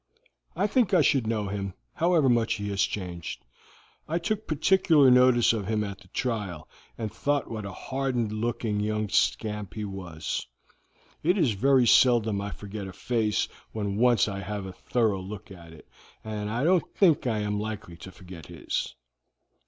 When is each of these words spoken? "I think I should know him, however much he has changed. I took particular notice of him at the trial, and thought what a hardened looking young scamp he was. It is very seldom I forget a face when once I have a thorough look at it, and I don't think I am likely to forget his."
"I 0.55 0.65
think 0.65 0.95
I 0.95 1.03
should 1.03 1.27
know 1.27 1.47
him, 1.49 1.75
however 1.93 2.27
much 2.27 2.55
he 2.55 2.69
has 2.69 2.81
changed. 2.81 3.45
I 4.09 4.17
took 4.17 4.47
particular 4.47 5.11
notice 5.11 5.53
of 5.53 5.67
him 5.67 5.83
at 5.83 5.99
the 5.99 6.07
trial, 6.07 6.67
and 6.97 7.13
thought 7.13 7.51
what 7.51 7.67
a 7.67 7.71
hardened 7.71 8.31
looking 8.31 8.79
young 8.79 9.09
scamp 9.09 9.75
he 9.75 9.85
was. 9.85 10.47
It 11.21 11.37
is 11.37 11.51
very 11.51 11.85
seldom 11.85 12.41
I 12.41 12.49
forget 12.49 12.87
a 12.87 12.93
face 12.93 13.47
when 13.73 13.97
once 13.97 14.27
I 14.27 14.39
have 14.39 14.65
a 14.65 14.73
thorough 14.73 15.21
look 15.21 15.51
at 15.51 15.71
it, 15.71 15.87
and 16.23 16.49
I 16.49 16.63
don't 16.63 16.91
think 16.95 17.27
I 17.27 17.37
am 17.37 17.59
likely 17.59 17.95
to 17.97 18.11
forget 18.11 18.47
his." 18.47 18.95